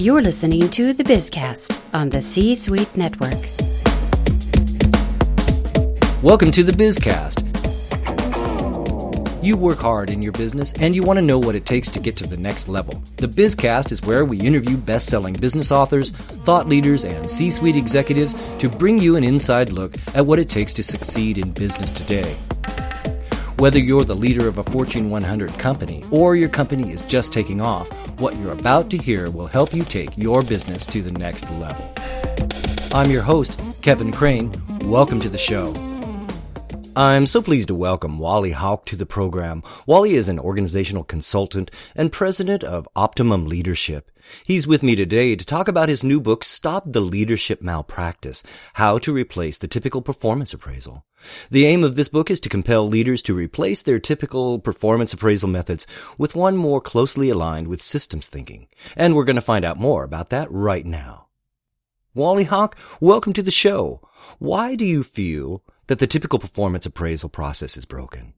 You're 0.00 0.22
listening 0.22 0.70
to 0.70 0.94
the 0.94 1.04
Bizcast 1.04 1.78
on 1.92 2.08
the 2.08 2.22
C 2.22 2.54
Suite 2.54 2.96
Network. 2.96 3.36
Welcome 6.22 6.50
to 6.52 6.62
the 6.62 6.72
Bizcast. 6.72 7.44
You 9.44 9.58
work 9.58 9.78
hard 9.78 10.08
in 10.08 10.22
your 10.22 10.32
business 10.32 10.72
and 10.80 10.96
you 10.96 11.02
want 11.02 11.18
to 11.18 11.22
know 11.22 11.38
what 11.38 11.54
it 11.54 11.66
takes 11.66 11.90
to 11.90 12.00
get 12.00 12.16
to 12.16 12.26
the 12.26 12.38
next 12.38 12.66
level. 12.66 13.02
The 13.18 13.28
Bizcast 13.28 13.92
is 13.92 14.00
where 14.00 14.24
we 14.24 14.40
interview 14.40 14.78
best 14.78 15.06
selling 15.06 15.34
business 15.34 15.70
authors, 15.70 16.12
thought 16.12 16.66
leaders, 16.66 17.04
and 17.04 17.28
C 17.28 17.50
suite 17.50 17.76
executives 17.76 18.34
to 18.56 18.70
bring 18.70 18.96
you 18.96 19.16
an 19.16 19.22
inside 19.22 19.70
look 19.70 19.96
at 20.14 20.24
what 20.24 20.38
it 20.38 20.48
takes 20.48 20.72
to 20.74 20.82
succeed 20.82 21.36
in 21.36 21.50
business 21.50 21.90
today. 21.90 22.38
Whether 23.60 23.78
you're 23.78 24.04
the 24.04 24.14
leader 24.14 24.48
of 24.48 24.56
a 24.56 24.64
Fortune 24.64 25.10
100 25.10 25.58
company 25.58 26.02
or 26.10 26.34
your 26.34 26.48
company 26.48 26.92
is 26.92 27.02
just 27.02 27.30
taking 27.30 27.60
off, 27.60 27.90
what 28.18 28.34
you're 28.38 28.52
about 28.52 28.88
to 28.88 28.96
hear 28.96 29.30
will 29.30 29.48
help 29.48 29.74
you 29.74 29.84
take 29.84 30.16
your 30.16 30.40
business 30.40 30.86
to 30.86 31.02
the 31.02 31.12
next 31.12 31.50
level. 31.50 31.86
I'm 32.90 33.10
your 33.10 33.20
host, 33.20 33.60
Kevin 33.82 34.12
Crane. 34.12 34.50
Welcome 34.86 35.20
to 35.20 35.28
the 35.28 35.36
show. 35.36 35.89
I'm 36.96 37.26
so 37.26 37.40
pleased 37.40 37.68
to 37.68 37.74
welcome 37.76 38.18
Wally 38.18 38.50
Hauck 38.50 38.84
to 38.86 38.96
the 38.96 39.06
program. 39.06 39.62
Wally 39.86 40.14
is 40.14 40.28
an 40.28 40.40
organizational 40.40 41.04
consultant 41.04 41.70
and 41.94 42.10
president 42.10 42.64
of 42.64 42.88
Optimum 42.96 43.46
Leadership. 43.46 44.10
He's 44.44 44.66
with 44.66 44.82
me 44.82 44.96
today 44.96 45.36
to 45.36 45.44
talk 45.44 45.68
about 45.68 45.88
his 45.88 46.02
new 46.02 46.20
book, 46.20 46.42
Stop 46.42 46.82
the 46.86 47.00
Leadership 47.00 47.62
Malpractice 47.62 48.42
How 48.74 48.98
to 48.98 49.12
Replace 49.12 49.56
the 49.58 49.68
Typical 49.68 50.02
Performance 50.02 50.52
Appraisal. 50.52 51.04
The 51.48 51.64
aim 51.64 51.84
of 51.84 51.94
this 51.94 52.08
book 52.08 52.28
is 52.28 52.40
to 52.40 52.48
compel 52.48 52.88
leaders 52.88 53.22
to 53.22 53.34
replace 53.34 53.82
their 53.82 54.00
typical 54.00 54.58
performance 54.58 55.12
appraisal 55.12 55.48
methods 55.48 55.86
with 56.18 56.34
one 56.34 56.56
more 56.56 56.80
closely 56.80 57.30
aligned 57.30 57.68
with 57.68 57.80
systems 57.80 58.26
thinking. 58.26 58.66
And 58.96 59.14
we're 59.14 59.24
going 59.24 59.36
to 59.36 59.42
find 59.42 59.64
out 59.64 59.76
more 59.76 60.02
about 60.02 60.30
that 60.30 60.50
right 60.50 60.84
now. 60.84 61.28
Wally 62.14 62.44
Hauck, 62.44 62.76
welcome 63.00 63.32
to 63.34 63.42
the 63.42 63.52
show. 63.52 64.00
Why 64.40 64.74
do 64.74 64.84
you 64.84 65.04
feel 65.04 65.62
that 65.90 65.98
the 65.98 66.06
typical 66.06 66.38
performance 66.38 66.86
appraisal 66.86 67.28
process 67.28 67.76
is 67.76 67.84
broken? 67.84 68.32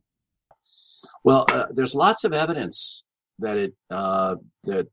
Well, 1.22 1.45
uh, 1.50 1.67
there's 1.69 1.95
lots 1.95 2.25
of 2.25 2.33
evidence 2.33 3.05
that 3.39 3.58
it 3.58 3.75
uh, 3.91 4.36
that 4.64 4.89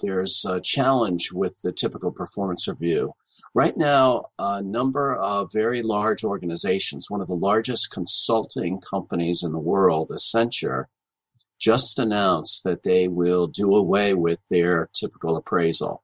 there's 0.00 0.44
a 0.44 0.60
challenge 0.60 1.30
with 1.32 1.60
the 1.62 1.70
typical 1.70 2.10
performance 2.10 2.66
review. 2.66 3.12
Right 3.54 3.76
now, 3.76 4.24
a 4.40 4.60
number 4.60 5.14
of 5.14 5.52
very 5.52 5.82
large 5.82 6.24
organizations, 6.24 7.06
one 7.08 7.20
of 7.20 7.28
the 7.28 7.34
largest 7.34 7.92
consulting 7.92 8.80
companies 8.80 9.44
in 9.44 9.52
the 9.52 9.60
world, 9.60 10.10
Accenture, 10.10 10.86
just 11.60 11.96
announced 11.96 12.64
that 12.64 12.82
they 12.82 13.06
will 13.06 13.46
do 13.46 13.72
away 13.72 14.14
with 14.14 14.48
their 14.50 14.90
typical 14.92 15.36
appraisal. 15.36 16.02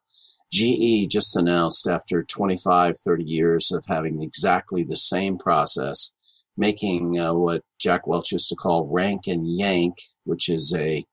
GE 0.51 1.09
just 1.11 1.37
announced 1.37 1.87
after 1.87 2.23
25, 2.23 2.99
30 2.99 3.25
years 3.25 3.73
of 3.73 3.87
having 3.87 4.23
exactly 4.23 4.85
the 4.85 4.97
same 4.97 5.39
process, 5.39 6.15
making 6.57 7.19
uh, 7.19 7.35
what 7.35 7.63
Jack 7.79 8.07
Welch 8.07 8.33
used 8.33 8.49
to 8.51 8.57
call 8.57 8.87
rank 8.87 9.27
and 9.27 9.47
yank, 9.47 9.99
which 10.25 10.49
is 10.49 10.75
a 10.77 11.05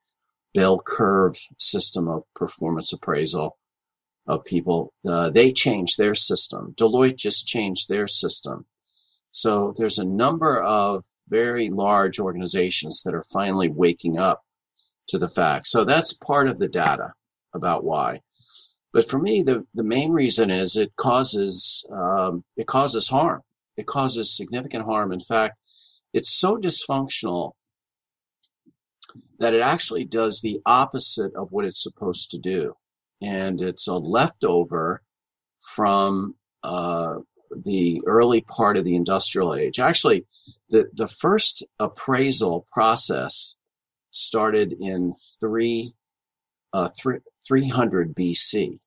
bell 0.54 0.80
curve 0.80 1.36
system 1.58 2.08
of 2.08 2.24
performance 2.36 2.94
appraisal 2.94 3.58
of 4.28 4.46
people. 4.46 4.94
Uh, 5.06 5.30
they 5.30 5.52
changed 5.52 5.98
their 5.98 6.16
system. 6.16 6.74
Deloitte 6.78 7.18
just 7.18 7.48
changed 7.48 7.90
their 7.90 8.08
system. 8.08 8.66
So 9.32 9.74
there's 9.76 9.98
a 9.98 10.06
number 10.06 10.62
of 10.62 11.04
very 11.28 11.70
large 11.70 12.20
organizations 12.20 13.02
that 13.04 13.16
are 13.16 13.24
finally 13.24 13.68
waking 13.68 14.18
up 14.18 14.44
to 15.08 15.18
the 15.18 15.28
fact. 15.28 15.68
So 15.68 15.84
that's 15.84 16.14
part 16.14 16.48
of 16.48 16.60
the 16.60 16.68
data 16.68 17.14
about 17.54 17.84
why. 17.84 18.22
But 18.94 19.10
for 19.10 19.18
me, 19.18 19.42
the, 19.42 19.66
the 19.74 19.84
main 19.84 20.12
reason 20.12 20.52
is 20.52 20.76
it 20.76 20.96
causes 20.96 21.86
um, 21.92 22.44
it 22.56 22.68
causes 22.68 23.10
harm. 23.10 23.42
It 23.76 23.88
causes 23.88 24.38
significant 24.38 24.86
harm. 24.86 25.12
In 25.12 25.20
fact, 25.20 25.58
it's 26.14 26.30
so 26.30 26.58
dysfunctional 26.58 27.54
that 29.40 29.56
it 29.56 29.62
actually 29.62 30.06
does 30.06 30.42
the 30.42 30.62
opposite 30.66 31.34
of 31.36 31.52
what 31.52 31.66
it's 31.66 31.82
supposed 31.82 32.30
to 32.32 32.38
do, 32.38 32.76
and 33.20 33.60
it's 33.60 33.88
a 33.88 33.98
leftover 33.98 35.02
from 35.60 36.36
uh, 36.62 37.16
the 37.66 38.02
early 38.06 38.42
part 38.42 38.78
of 38.78 38.84
the 38.84 38.96
industrial 38.96 39.56
age. 39.56 39.80
Actually, 39.80 40.28
the 40.70 40.90
the 40.94 41.08
first 41.08 41.64
appraisal 41.80 42.68
process 42.72 43.58
started 44.12 44.76
in 44.80 45.14
three, 45.40 45.96
uh, 46.72 46.90
three 46.90 47.18
300 47.48 48.16
BC. 48.16 48.80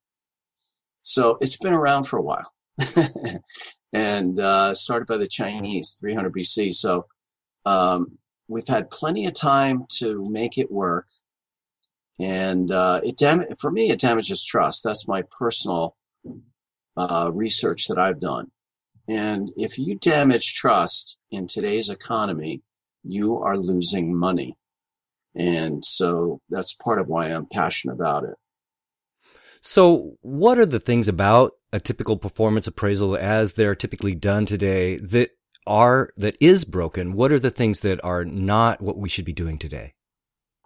So 1.06 1.39
it's 1.41 1.56
been 1.56 1.72
around 1.72 2.03
for 2.05 2.19
a 2.19 2.22
while 2.22 2.53
and 3.93 4.41
uh, 4.41 4.75
started 4.75 5.06
by 5.06 5.17
the 5.19 5.28
Chinese, 5.28 5.97
300 6.00 6.34
BC. 6.34 6.75
So 6.75 7.06
um, 7.65 8.19
we've 8.49 8.67
had 8.67 8.91
plenty 8.91 9.25
of 9.27 9.33
time 9.33 9.87
to 9.99 10.28
make 10.28 10.59
it 10.59 10.71
work. 10.71 11.06
And 12.19 12.72
uh, 12.72 13.03
it 13.05 13.17
dam- 13.17 13.44
for 13.61 13.71
me, 13.71 13.91
it 13.91 14.00
damages 14.00 14.44
trust. 14.44 14.83
That's 14.83 15.06
my 15.06 15.22
personal 15.22 15.97
uh, 16.97 17.31
research 17.33 17.87
that 17.87 17.99
I've 17.99 18.19
done. 18.19 18.50
And 19.06 19.53
if 19.56 19.78
you 19.78 19.94
damage 19.94 20.55
trust 20.55 21.19
in 21.31 21.47
today's 21.47 21.88
economy, 21.88 22.62
you 23.05 23.38
are 23.38 23.56
losing 23.56 24.12
money. 24.12 24.56
And 25.37 25.84
so 25.84 26.41
that's 26.50 26.75
part 26.75 26.99
of 26.99 27.06
why 27.06 27.27
I'm 27.27 27.47
passionate 27.47 27.94
about 27.94 28.25
it. 28.25 28.34
So, 29.61 30.17
what 30.22 30.59
are 30.59 30.67
the 30.67 30.81
things 30.81 31.09
about 31.09 31.53
a 31.72 31.81
typical 31.81 32.17
performance 32.17 32.67
appraisal 32.67 33.17
as 33.17 33.55
they're 33.55 33.75
typically 33.75 34.15
done 34.15 34.47
today 34.47 34.97
that 34.99 35.31
are 35.67 36.11
that 36.17 36.37
is 36.41 36.65
broken? 36.65 37.12
What 37.12 37.33
are 37.33 37.39
the 37.39 37.50
things 37.50 37.81
that 37.81 38.03
are 38.05 38.25
not 38.25 38.81
what 38.81 38.99
we 38.99 39.09
should 39.09 39.25
be 39.25 39.33
doing 39.33 39.59
today? 39.59 39.94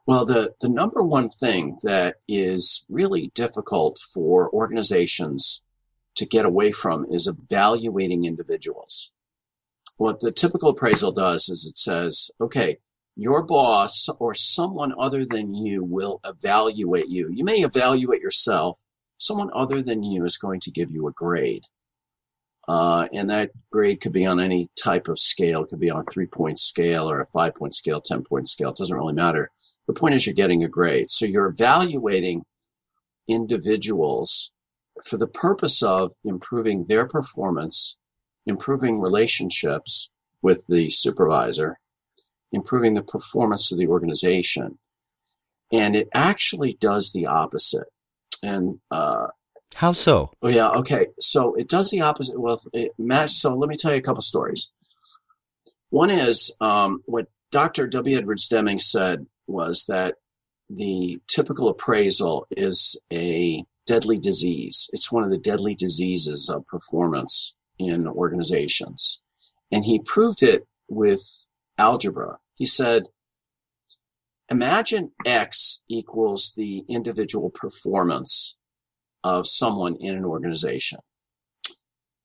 Well, 0.06 0.24
the, 0.24 0.54
the 0.60 0.68
number 0.68 1.02
one 1.02 1.28
thing 1.28 1.78
that 1.82 2.16
is 2.26 2.84
really 2.88 3.30
difficult 3.34 3.98
for 4.12 4.52
organizations 4.52 5.66
to 6.16 6.26
get 6.26 6.44
away 6.44 6.72
from 6.72 7.06
is 7.08 7.26
evaluating 7.26 8.24
individuals. 8.24 9.12
What 9.96 10.20
the 10.20 10.32
typical 10.32 10.70
appraisal 10.70 11.12
does 11.12 11.48
is 11.48 11.66
it 11.66 11.76
says, 11.76 12.30
okay, 12.40 12.78
your 13.16 13.42
boss 13.42 14.08
or 14.18 14.34
someone 14.34 14.94
other 14.98 15.24
than 15.24 15.54
you 15.54 15.84
will 15.84 16.20
evaluate 16.24 17.08
you. 17.08 17.30
You 17.32 17.44
may 17.44 17.60
evaluate 17.60 18.20
yourself, 18.20 18.84
someone 19.16 19.50
other 19.54 19.82
than 19.82 20.02
you 20.02 20.24
is 20.24 20.36
going 20.36 20.60
to 20.60 20.70
give 20.70 20.90
you 20.90 21.06
a 21.06 21.12
grade. 21.12 21.64
Uh, 22.68 23.08
and 23.12 23.28
that 23.28 23.50
grade 23.72 24.00
could 24.00 24.12
be 24.12 24.24
on 24.24 24.38
any 24.38 24.68
type 24.80 25.08
of 25.08 25.18
scale. 25.18 25.64
It 25.64 25.70
could 25.70 25.80
be 25.80 25.90
on 25.90 26.00
a 26.00 26.10
three 26.10 26.26
point 26.26 26.58
scale 26.58 27.10
or 27.10 27.20
a 27.20 27.26
five 27.26 27.54
point 27.54 27.74
scale, 27.74 28.00
10 28.00 28.22
point 28.22 28.48
scale. 28.48 28.70
It 28.70 28.76
doesn't 28.76 28.96
really 28.96 29.12
matter. 29.12 29.50
The 29.86 29.92
point 29.92 30.14
is 30.14 30.24
you're 30.24 30.34
getting 30.34 30.62
a 30.62 30.68
grade. 30.68 31.10
So 31.10 31.26
you're 31.26 31.48
evaluating 31.48 32.44
individuals 33.26 34.52
for 35.04 35.16
the 35.16 35.26
purpose 35.26 35.82
of 35.82 36.12
improving 36.24 36.86
their 36.86 37.06
performance, 37.06 37.98
improving 38.46 39.00
relationships 39.00 40.10
with 40.42 40.66
the 40.68 40.90
supervisor, 40.90 41.80
improving 42.52 42.94
the 42.94 43.02
performance 43.02 43.70
of 43.72 43.78
the 43.78 43.86
organization. 43.86 44.78
And 45.72 45.94
it 45.94 46.08
actually 46.12 46.74
does 46.74 47.12
the 47.12 47.26
opposite 47.26 47.88
and 48.42 48.80
uh, 48.90 49.28
how 49.74 49.92
so? 49.92 50.32
Oh 50.42 50.48
yeah, 50.48 50.70
okay. 50.70 51.06
So 51.20 51.54
it 51.54 51.68
does 51.68 51.90
the 51.90 52.00
opposite. 52.00 52.40
Well, 52.40 52.60
it 52.72 52.92
match. 52.98 53.32
So 53.32 53.54
let 53.54 53.68
me 53.68 53.76
tell 53.76 53.92
you 53.92 53.98
a 53.98 54.02
couple 54.02 54.22
stories. 54.22 54.72
One 55.90 56.10
is 56.10 56.54
um, 56.60 57.02
what 57.06 57.28
Dr. 57.50 57.86
W. 57.86 58.16
Edwards 58.16 58.48
Deming 58.48 58.78
said 58.78 59.26
was 59.46 59.86
that 59.86 60.16
the 60.68 61.20
typical 61.26 61.68
appraisal 61.68 62.46
is 62.50 63.00
a 63.12 63.64
deadly 63.86 64.18
disease. 64.18 64.88
It's 64.92 65.10
one 65.10 65.24
of 65.24 65.30
the 65.30 65.38
deadly 65.38 65.74
diseases 65.74 66.48
of 66.48 66.66
performance 66.66 67.54
in 67.78 68.06
organizations. 68.06 69.20
And 69.72 69.84
he 69.84 69.98
proved 69.98 70.42
it 70.42 70.66
with 70.88 71.48
algebra. 71.80 72.38
He 72.54 72.66
said 72.66 73.04
Imagine 74.50 75.12
X 75.24 75.84
equals 75.88 76.52
the 76.56 76.84
individual 76.88 77.50
performance 77.50 78.58
of 79.22 79.46
someone 79.46 79.96
in 80.00 80.16
an 80.16 80.24
organization. 80.24 80.98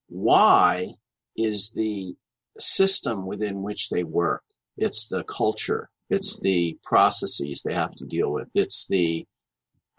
Y 0.09 0.95
is 1.37 1.73
the 1.75 2.15
system 2.57 3.27
within 3.27 3.61
which 3.61 3.89
they 3.89 4.03
work. 4.03 4.43
It's 4.75 5.07
the 5.07 5.23
culture. 5.23 5.89
It's 6.09 6.39
the 6.39 6.79
processes 6.83 7.61
they 7.61 7.75
have 7.75 7.95
to 7.95 8.05
deal 8.05 8.31
with. 8.31 8.51
It's 8.55 8.87
the 8.87 9.27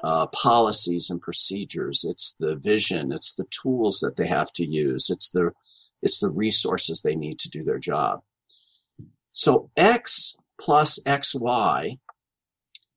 uh, 0.02 0.26
policies 0.28 1.08
and 1.10 1.20
procedures. 1.20 2.04
It's 2.08 2.34
the 2.38 2.56
vision. 2.56 3.12
It's 3.12 3.34
the 3.34 3.46
tools 3.50 4.00
that 4.00 4.16
they 4.16 4.26
have 4.26 4.52
to 4.54 4.66
use. 4.66 5.10
It's 5.10 5.30
the 5.30 5.52
it's 6.02 6.18
the 6.18 6.30
resources 6.30 7.00
they 7.00 7.16
need 7.16 7.38
to 7.40 7.48
do 7.48 7.64
their 7.64 7.78
job. 7.78 8.20
So 9.36 9.70
X 9.76 10.38
plus 10.58 10.98
XY 11.04 11.98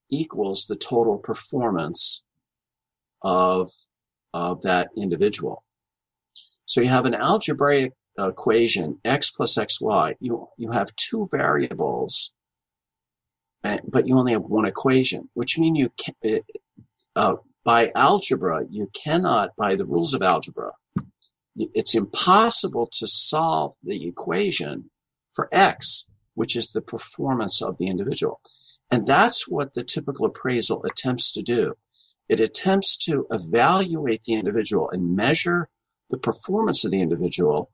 equals 0.09 0.65
the 0.67 0.77
total 0.77 1.17
performance 1.17 2.25
of 3.21 3.71
of 4.33 4.61
that 4.61 4.89
individual. 4.95 5.63
So 6.65 6.79
you 6.79 6.87
have 6.87 7.05
an 7.05 7.13
algebraic 7.13 7.93
equation, 8.17 8.99
x 9.03 9.31
plus 9.31 9.55
xy. 9.55 10.15
You, 10.19 10.47
you 10.55 10.71
have 10.71 10.95
two 10.95 11.27
variables, 11.29 12.33
but 13.63 14.07
you 14.07 14.17
only 14.17 14.31
have 14.33 14.43
one 14.43 14.65
equation, 14.65 15.29
which 15.33 15.57
means 15.57 15.77
you 15.77 15.91
can, 15.97 16.41
uh, 17.15 17.35
by 17.65 17.91
algebra, 17.95 18.65
you 18.69 18.89
cannot, 18.93 19.55
by 19.57 19.75
the 19.75 19.85
rules 19.85 20.13
of 20.13 20.21
algebra, 20.21 20.71
it's 21.55 21.95
impossible 21.95 22.87
to 22.93 23.07
solve 23.07 23.73
the 23.83 24.07
equation 24.07 24.89
for 25.31 25.49
x, 25.51 26.08
which 26.39 26.55
is 26.55 26.71
the 26.71 26.81
performance 26.81 27.61
of 27.61 27.77
the 27.77 27.87
individual. 27.87 28.39
And 28.89 29.05
that's 29.05 29.49
what 29.49 29.73
the 29.73 29.83
typical 29.83 30.25
appraisal 30.25 30.81
attempts 30.85 31.33
to 31.33 31.41
do. 31.41 31.73
It 32.29 32.39
attempts 32.39 32.95
to 32.99 33.27
evaluate 33.29 34.23
the 34.23 34.35
individual 34.35 34.89
and 34.89 35.17
measure 35.17 35.67
the 36.09 36.17
performance 36.17 36.85
of 36.85 36.91
the 36.91 37.01
individual, 37.01 37.71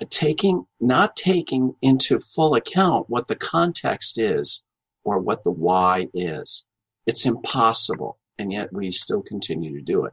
uh, 0.00 0.04
taking, 0.08 0.66
not 0.78 1.16
taking 1.16 1.74
into 1.82 2.20
full 2.20 2.54
account 2.54 3.10
what 3.10 3.26
the 3.26 3.34
context 3.34 4.20
is 4.20 4.64
or 5.02 5.18
what 5.18 5.42
the 5.42 5.50
why 5.50 6.06
is. 6.14 6.64
It's 7.08 7.26
impossible. 7.26 8.20
And 8.38 8.52
yet 8.52 8.72
we 8.72 8.92
still 8.92 9.20
continue 9.20 9.76
to 9.76 9.84
do 9.84 10.04
it. 10.04 10.12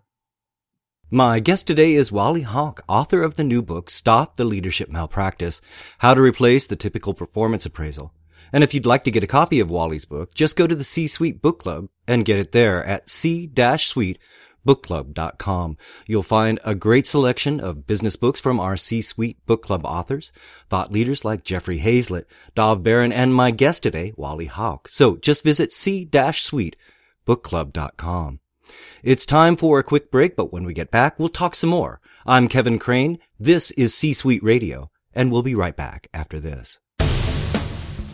My 1.11 1.39
guest 1.39 1.65
today 1.65 1.93
is 1.93 2.11
Wally 2.11 2.43
Hauck, 2.43 2.81
author 2.87 3.23
of 3.23 3.33
the 3.33 3.43
new 3.43 3.63
book, 3.63 3.89
Stop 3.89 4.35
the 4.35 4.45
Leadership 4.45 4.89
Malpractice, 4.89 5.59
How 5.97 6.13
to 6.13 6.21
Replace 6.21 6.67
the 6.67 6.75
Typical 6.75 7.15
Performance 7.15 7.65
Appraisal. 7.65 8.13
And 8.53 8.63
if 8.63 8.75
you'd 8.75 8.85
like 8.85 9.05
to 9.05 9.11
get 9.11 9.23
a 9.23 9.27
copy 9.27 9.59
of 9.59 9.71
Wally's 9.71 10.05
book, 10.05 10.35
just 10.35 10.55
go 10.55 10.67
to 10.67 10.75
the 10.75 10.83
C-Suite 10.83 11.41
Book 11.41 11.57
Club 11.57 11.87
and 12.07 12.25
get 12.25 12.37
it 12.37 12.51
there 12.51 12.85
at 12.85 13.09
c-suitebookclub.com. 13.09 15.77
You'll 16.05 16.21
find 16.21 16.59
a 16.63 16.75
great 16.75 17.07
selection 17.07 17.59
of 17.59 17.87
business 17.87 18.15
books 18.15 18.39
from 18.39 18.59
our 18.59 18.77
C-Suite 18.77 19.43
Book 19.47 19.63
Club 19.63 19.81
authors, 19.85 20.31
thought 20.69 20.91
leaders 20.91 21.25
like 21.25 21.43
Jeffrey 21.43 21.79
Hayzlett, 21.79 22.25
Dov 22.53 22.83
Baron, 22.83 23.11
and 23.11 23.33
my 23.33 23.49
guest 23.49 23.81
today, 23.81 24.13
Wally 24.15 24.45
Hauck. 24.45 24.87
So 24.87 25.15
just 25.15 25.43
visit 25.43 25.71
c-suitebookclub.com. 25.71 28.39
It's 29.03 29.25
time 29.25 29.55
for 29.55 29.79
a 29.79 29.83
quick 29.83 30.11
break, 30.11 30.35
but 30.35 30.51
when 30.51 30.63
we 30.63 30.73
get 30.73 30.91
back, 30.91 31.17
we'll 31.17 31.29
talk 31.29 31.55
some 31.55 31.69
more. 31.69 32.01
I'm 32.25 32.47
Kevin 32.47 32.79
Crane. 32.79 33.19
This 33.39 33.71
is 33.71 33.93
C-Suite 33.93 34.43
Radio, 34.43 34.91
and 35.13 35.31
we'll 35.31 35.41
be 35.43 35.55
right 35.55 35.75
back 35.75 36.07
after 36.13 36.39
this. 36.39 36.79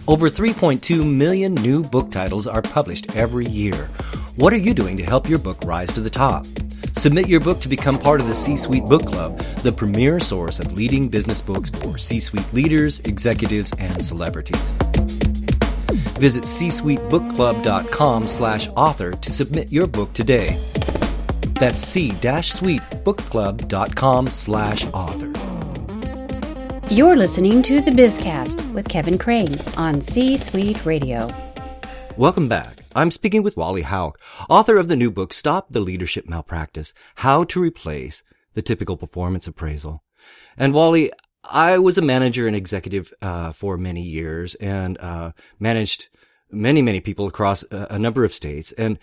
Over 0.08 0.30
3.2 0.30 1.04
million 1.04 1.56
new 1.56 1.82
book 1.82 2.12
titles 2.12 2.46
are 2.46 2.62
published 2.62 3.16
every 3.16 3.48
year. 3.48 3.90
What 4.36 4.54
are 4.54 4.58
you 4.58 4.74
doing 4.74 4.98
to 4.98 5.04
help 5.04 5.28
your 5.28 5.40
book 5.40 5.58
rise 5.66 5.92
to 5.94 6.02
the 6.02 6.10
top? 6.10 6.46
Submit 6.94 7.28
your 7.28 7.40
book 7.40 7.60
to 7.62 7.68
become 7.68 7.98
part 7.98 8.22
of 8.22 8.28
the 8.28 8.36
C 8.36 8.56
Suite 8.56 8.86
Book 8.86 9.06
Club, 9.06 9.40
the 9.64 9.72
premier 9.72 10.20
source 10.20 10.60
of 10.60 10.74
leading 10.74 11.10
business 11.10 11.42
books 11.42 11.70
for 11.70 11.98
C 11.98 12.20
suite 12.20 12.54
leaders, 12.54 13.00
executives, 13.02 13.74
and 13.80 14.04
celebrities. 14.04 14.74
Visit 16.20 16.44
csuitebookclub.com 16.44 18.28
slash 18.28 18.70
author 18.76 19.12
to 19.12 19.32
submit 19.32 19.72
your 19.72 19.88
book 19.88 20.14
today. 20.14 20.56
That's 21.60 21.80
c-suitebookclub.com 21.80 24.28
slash 24.28 24.86
author. 24.88 25.32
You're 26.90 27.16
listening 27.16 27.62
to 27.64 27.82
the 27.82 27.92
Bizcast 27.92 28.74
with 28.74 28.88
Kevin 28.88 29.18
Crane 29.18 29.60
on 29.76 30.02
C 30.02 30.38
Suite 30.38 30.86
Radio. 30.86 31.34
Welcome 32.16 32.48
back. 32.48 32.84
I'm 32.96 33.12
speaking 33.12 33.44
with 33.44 33.58
Wally 33.58 33.82
Hauck, 33.82 34.20
author 34.50 34.78
of 34.78 34.88
the 34.88 34.96
new 34.96 35.12
book 35.12 35.34
Stop 35.34 35.68
the 35.72 35.82
Leadership 35.82 36.30
Malpractice: 36.30 36.94
How 37.16 37.44
to 37.46 37.60
Replace 37.60 38.24
the 38.54 38.62
Typical 38.62 38.98
Performance 38.98 39.48
Appraisal. 39.48 40.04
And 40.58 40.74
Wally, 40.74 41.12
I 41.50 41.78
was 41.78 41.98
a 41.98 42.02
manager 42.02 42.48
and 42.48 42.56
executive 42.56 43.14
uh, 43.22 43.52
for 43.52 43.78
many 43.78 44.02
years 44.02 44.56
and 44.56 44.98
uh, 45.00 45.32
managed 45.60 46.10
many, 46.52 46.82
many 46.82 47.02
people 47.02 47.28
across 47.28 47.64
a, 47.72 47.88
a 47.92 48.00
number 48.00 48.24
of 48.24 48.34
states. 48.34 48.72
And 48.74 49.00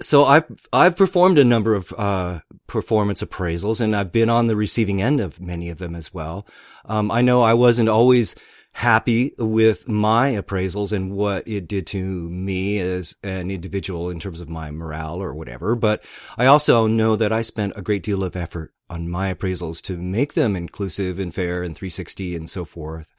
so 0.00 0.24
I've 0.24 0.44
I've 0.72 0.96
performed 0.96 1.38
a 1.38 1.44
number 1.44 1.74
of 1.74 1.92
uh, 1.96 2.40
performance 2.66 3.22
appraisals, 3.22 3.80
and 3.80 3.94
I've 3.94 4.12
been 4.12 4.28
on 4.28 4.48
the 4.48 4.56
receiving 4.56 5.00
end 5.00 5.20
of 5.20 5.40
many 5.40 5.70
of 5.70 5.78
them 5.78 5.94
as 5.94 6.12
well. 6.12 6.46
Um, 6.84 7.10
I 7.10 7.22
know 7.22 7.42
I 7.42 7.54
wasn't 7.54 7.88
always 7.88 8.34
happy 8.78 9.34
with 9.38 9.88
my 9.88 10.30
appraisals 10.30 10.92
and 10.92 11.10
what 11.10 11.46
it 11.48 11.66
did 11.66 11.84
to 11.84 12.30
me 12.30 12.78
as 12.78 13.16
an 13.24 13.50
individual 13.50 14.08
in 14.08 14.20
terms 14.20 14.40
of 14.40 14.48
my 14.48 14.70
morale 14.70 15.20
or 15.20 15.34
whatever. 15.34 15.74
But 15.74 16.04
I 16.36 16.46
also 16.46 16.86
know 16.86 17.16
that 17.16 17.32
I 17.32 17.42
spent 17.42 17.72
a 17.74 17.82
great 17.82 18.04
deal 18.04 18.22
of 18.22 18.36
effort 18.36 18.72
on 18.88 19.08
my 19.08 19.34
appraisals 19.34 19.82
to 19.82 19.96
make 19.96 20.34
them 20.34 20.54
inclusive 20.54 21.18
and 21.18 21.34
fair 21.34 21.64
and 21.64 21.74
360 21.74 22.36
and 22.36 22.48
so 22.48 22.64
forth. 22.64 23.12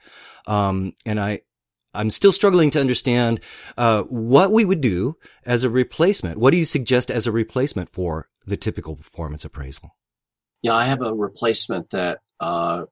Um, 0.46 0.94
and 1.04 1.20
I, 1.20 1.40
I'm 1.92 2.08
still 2.08 2.32
struggling 2.32 2.70
to 2.70 2.80
understand 2.80 3.40
uh, 3.76 4.04
what 4.04 4.52
we 4.52 4.64
would 4.64 4.80
do 4.80 5.18
as 5.44 5.62
a 5.62 5.68
replacement. 5.68 6.38
What 6.38 6.52
do 6.52 6.56
you 6.56 6.64
suggest 6.64 7.10
as 7.10 7.26
a 7.26 7.32
replacement 7.32 7.90
for 7.90 8.30
the 8.46 8.56
typical 8.56 8.96
performance 8.96 9.44
appraisal? 9.44 9.90
Yeah, 10.62 10.74
I 10.74 10.84
have 10.84 11.02
a 11.02 11.12
replacement 11.12 11.90
that 11.90 12.20
uh, 12.40 12.86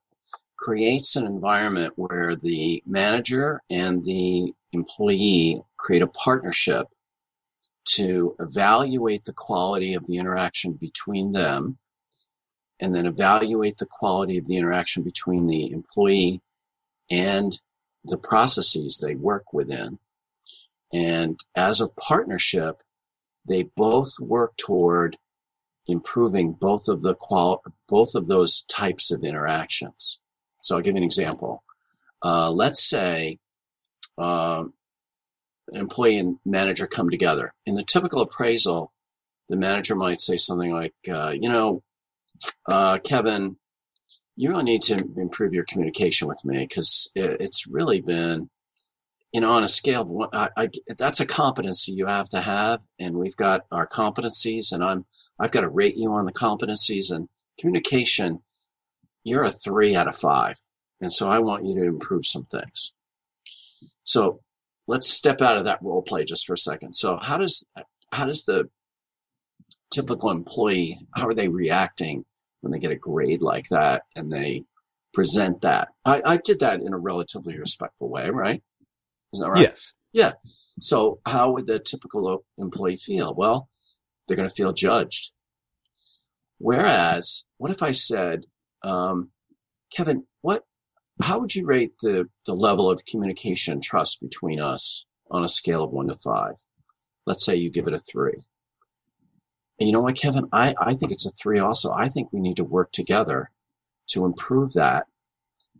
creates 0.59 1.17
an 1.17 1.25
environment 1.25 1.95
where 1.97 2.35
the 2.35 2.83
manager 2.85 3.63
and 3.71 4.05
the 4.05 4.53
employee 4.73 5.63
create 5.77 6.03
a 6.03 6.07
partnership 6.07 6.89
to 7.85 8.35
evaluate 8.39 9.25
the 9.25 9.33
quality 9.33 9.95
of 9.95 10.07
the 10.07 10.19
interaction 10.19 10.73
between 10.73 11.33
them 11.33 11.79
and 12.81 12.95
then 12.95 13.07
evaluate 13.07 13.79
the 13.79 13.87
quality 13.87 14.37
of 14.37 14.47
the 14.47 14.57
interaction 14.57 15.03
between 15.03 15.47
the 15.47 15.71
employee 15.71 16.43
and 17.11 17.61
the 18.05 18.19
processes 18.19 18.99
they 18.99 19.15
work 19.15 19.53
within. 19.53 19.99
And 20.93 21.41
as 21.55 21.81
a 21.81 21.89
partnership, 21.89 22.83
they 23.47 23.65
both 23.75 24.15
work 24.21 24.57
toward 24.57 25.17
improving 25.87 26.53
both 26.53 26.87
of 26.89 27.03
the 27.03 27.15
qual 27.15 27.63
both 27.89 28.15
of 28.15 28.27
those 28.27 28.63
types 28.63 29.11
of 29.11 29.25
interactions. 29.25 30.19
So 30.61 30.77
I'll 30.77 30.83
give 30.83 30.95
you 30.95 30.99
an 30.99 31.05
example. 31.05 31.63
Uh, 32.23 32.51
let's 32.51 32.83
say 32.89 33.39
um, 34.17 34.75
employee 35.73 36.19
and 36.19 36.39
manager 36.45 36.87
come 36.87 37.11
together. 37.11 37.55
In 37.67 37.75
the 37.75 37.85
typical 37.85 38.21
appraisal, 38.21 38.93
the 39.49 39.57
manager 39.57 39.95
might 39.95 40.21
say 40.21 40.37
something 40.37 40.73
like, 40.73 40.95
uh, 41.09 41.31
"You 41.31 41.49
know, 41.49 41.83
uh, 42.69 42.99
Kevin, 42.99 43.57
you 44.37 44.51
really 44.51 44.65
need 44.65 44.83
to 44.83 44.95
improve 45.17 45.53
your 45.53 45.65
communication 45.65 46.29
with 46.29 46.45
me 46.45 46.61
because 46.61 47.11
it, 47.15 47.41
it's 47.41 47.67
really 47.67 48.01
been, 48.01 48.51
you 49.33 49.41
know, 49.41 49.51
on 49.51 49.65
a 49.65 49.69
scale 49.69 50.03
of 50.03 50.11
one, 50.11 50.29
I, 50.33 50.51
I, 50.57 50.69
that's 50.97 51.21
a 51.21 51.27
competency 51.27 51.93
you 51.93 52.07
have 52.07 52.29
to 52.31 52.41
have, 52.41 52.83
and 52.99 53.17
we've 53.17 53.37
got 53.37 53.67
our 53.73 53.87
competencies, 53.87 54.73
and 54.73 54.83
I'm 54.85 55.07
I've 55.41 55.51
got 55.51 55.61
to 55.63 55.69
rate 55.69 55.97
you 55.97 56.13
on 56.13 56.25
the 56.25 56.33
competencies 56.33 57.15
and 57.15 57.29
communication. 57.59 58.43
You're 59.25 59.45
a 59.45 59.51
three 59.51 59.95
out 59.95 60.09
of 60.09 60.17
five, 60.17 60.57
and 61.01 61.13
so 61.13 61.29
I 61.29 61.39
want 61.39 61.65
you 61.65 61.75
to 61.75 61.85
improve 61.85 62.27
some 62.27 62.45
things. 62.47 62.93
So 64.05 64.41
let's 64.87 65.09
step 65.09 65.43
out 65.43 65.59
of 65.59 65.65
that 65.65 65.83
role 65.83 66.03
play 66.03 66.25
just 66.25 66.47
for 66.47 66.55
a 66.55 66.59
second. 66.59 66.95
So 66.95 67.19
how 67.19 67.37
does 67.37 67.69
how 68.13 68.25
does 68.25 68.45
the 68.45 68.71
typical 69.91 70.31
employee 70.31 70.99
how 71.15 71.27
are 71.27 71.35
they 71.35 71.49
reacting 71.49 72.25
when 72.61 72.73
they 72.73 72.79
get 72.79 72.91
a 72.91 72.97
grade 72.97 73.43
like 73.43 73.69
that 73.71 74.03
and 74.17 74.33
they 74.33 74.65
present 75.13 75.61
that. 75.63 75.89
I, 76.05 76.23
I 76.25 76.37
did 76.37 76.61
that 76.61 76.81
in 76.81 76.93
a 76.93 76.99
relatively 76.99 77.59
respectful 77.59 78.09
way, 78.09 78.31
right? 78.31 78.63
Isn't 79.33 79.45
that 79.45 79.51
right? 79.51 79.63
Yes. 79.63 79.93
Yeah. 80.13 80.33
So 80.81 81.21
how 81.27 81.53
would 81.53 81.67
the 81.67 81.79
typical 81.79 82.45
employee 82.57 82.97
feel? 82.97 83.35
Well, 83.35 83.69
they're 84.27 84.37
going 84.37 84.49
to 84.49 84.55
feel 84.55 84.73
judged. 84.73 85.33
Whereas, 86.59 87.45
what 87.57 87.71
if 87.71 87.83
I 87.83 87.93
said, 87.93 88.47
um, 88.83 89.31
Kevin, 89.91 90.25
what, 90.43 90.65
how 91.21 91.39
would 91.39 91.55
you 91.55 91.67
rate 91.67 91.93
the, 92.03 92.29
the 92.47 92.55
level 92.55 92.91
of 92.91 93.05
communication 93.05 93.73
and 93.75 93.83
trust 93.83 94.21
between 94.21 94.61
us 94.61 95.05
on 95.31 95.45
a 95.45 95.49
scale 95.49 95.85
of 95.85 95.91
one 95.91 96.09
to 96.09 96.15
five? 96.15 96.65
Let's 97.27 97.45
say 97.45 97.57
you 97.57 97.71
give 97.71 97.87
it 97.87 97.95
a 97.95 97.99
three. 97.99 98.47
And 99.79 99.89
you 99.89 99.93
know 99.93 100.01
what, 100.01 100.17
Kevin? 100.17 100.49
I, 100.53 100.75
I 100.81 100.95
think 100.95 101.13
it's 101.13 101.27
a 101.27 101.31
three 101.31 101.59
also. 101.59 101.93
I 101.93 102.09
think 102.09 102.33
we 102.33 102.41
need 102.41 102.57
to 102.57 102.65
work 102.65 102.91
together 102.93 103.51
to 104.09 104.25
improve 104.25 104.73
that. 104.73 105.07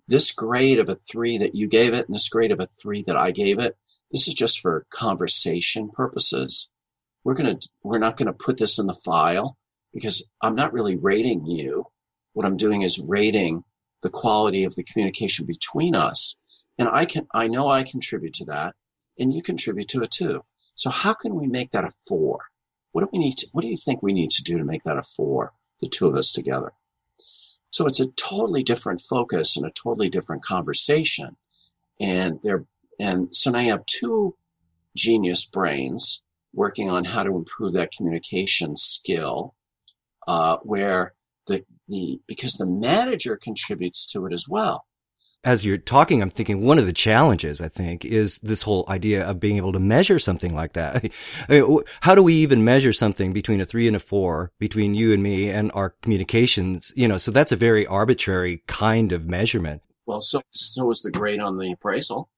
This 0.07 0.31
grade 0.31 0.79
of 0.79 0.89
a 0.89 0.95
three 0.95 1.37
that 1.39 1.55
you 1.55 1.67
gave 1.67 1.93
it 1.93 2.07
and 2.07 2.15
this 2.15 2.29
grade 2.29 2.53
of 2.53 2.61
a 2.61 2.67
three 2.67 3.03
that 3.03 3.17
I 3.17 3.31
gave 3.31 3.59
it, 3.59 3.77
this 4.11 4.27
is 4.27 4.35
just 4.35 4.61
for 4.61 4.87
conversation 4.91 5.91
purposes. 5.91 6.71
We're 7.25 7.35
going 7.35 7.59
to, 7.59 7.69
we're 7.83 7.99
not 7.99 8.17
going 8.17 8.27
to 8.27 8.33
put 8.33 8.57
this 8.57 8.79
in 8.79 8.87
the 8.87 8.95
file 8.95 9.59
because 9.93 10.33
I'm 10.41 10.55
not 10.55 10.73
really 10.73 10.97
rating 10.97 11.47
you. 11.47 11.87
What 12.39 12.47
I'm 12.47 12.57
doing 12.57 12.83
is 12.83 13.05
rating 13.05 13.65
the 14.01 14.11
quality 14.11 14.63
of 14.63 14.77
the 14.77 14.85
communication 14.85 15.45
between 15.45 15.97
us. 15.97 16.37
And 16.79 16.89
I 16.89 17.05
can, 17.05 17.27
I 17.35 17.49
know 17.49 17.69
I 17.69 17.83
contribute 17.83 18.35
to 18.35 18.45
that 18.45 18.77
and 19.19 19.35
you 19.35 19.43
contribute 19.43 19.89
to 19.89 20.05
it 20.05 20.13
too. 20.13 20.45
So 20.77 20.89
how 20.89 21.15
can 21.15 21.35
we 21.35 21.49
make 21.49 21.73
that 21.73 21.83
a 21.83 21.91
four? 21.91 22.43
what 22.93 23.03
do 23.03 23.09
we 23.13 23.19
need 23.19 23.39
to, 23.39 23.49
what 23.51 23.63
do 23.63 23.69
you 23.69 23.77
think 23.77 24.05
we 24.05 24.13
need 24.13 24.31
to 24.31 24.45
do 24.45 24.57
to 24.57 24.65
make 24.65 24.85
that 24.85 24.97
a 24.97 25.03
four, 25.03 25.53
the 25.81 25.89
two 25.89 26.07
of 26.07 26.15
us 26.15 26.31
together? 26.31 26.75
So 27.71 27.89
it's 27.89 27.99
a 27.99 28.13
totally 28.13 28.63
different 28.63 29.01
focus 29.01 29.57
and 29.57 29.67
a 29.67 29.73
totally 29.73 30.09
different 30.09 30.45
conversation. 30.45 31.39
And 31.99 32.39
there, 32.45 32.67
and 33.01 33.29
so 33.33 33.51
now 33.51 33.59
you 33.59 33.73
have 33.73 33.85
two 33.87 34.37
genius 34.97 35.45
brains 35.45 36.23
working 36.55 36.89
on 36.89 37.07
how 37.07 37.25
to 37.25 37.35
improve 37.35 37.73
that 37.73 37.91
communication 37.91 38.77
skill, 38.77 39.57
uh, 40.29 40.59
where 40.63 41.15
the, 41.49 41.65
the, 41.89 42.21
because 42.27 42.55
the 42.55 42.67
manager 42.67 43.37
contributes 43.37 44.07
to 44.13 44.27
it 44.27 44.33
as 44.33 44.47
well 44.49 44.85
as 45.45 45.65
you're 45.65 45.79
talking, 45.79 46.21
I'm 46.21 46.31
thinking 46.31 46.63
one 46.63 46.79
of 46.79 46.87
the 46.87 46.93
challenges, 46.93 47.61
I 47.61 47.69
think, 47.69 48.05
is 48.05 48.39
this 48.41 48.63
whole 48.63 48.85
idea 48.89 49.25
of 49.25 49.39
being 49.39 49.57
able 49.57 49.73
to 49.73 49.79
measure 49.79 50.19
something 50.19 50.55
like 50.55 50.73
that. 50.73 51.13
I 51.49 51.61
mean, 51.61 51.81
how 52.01 52.15
do 52.15 52.23
we 52.23 52.35
even 52.35 52.65
measure 52.65 52.93
something 52.93 53.33
between 53.33 53.61
a 53.61 53.67
three 53.67 53.87
and 53.87 53.97
a 53.97 54.01
four 54.01 54.53
between 54.59 54.95
you 54.95 55.13
and 55.13 55.23
me 55.23 55.49
and 55.49 55.71
our 55.75 55.91
communications? 56.03 56.93
You 56.97 57.09
know, 57.09 57.19
so 57.19 57.31
that's 57.31 57.53
a 57.53 57.57
very 57.57 57.87
arbitrary 57.87 58.63
kind 58.67 59.13
of 59.13 59.29
measurement. 59.29 59.83
Well, 60.07 60.21
so, 60.21 60.41
so 60.51 60.91
is 60.91 61.03
the 61.03 61.11
grade 61.11 61.41
on 61.41 61.59
the 61.59 61.73
appraisal. 61.73 62.31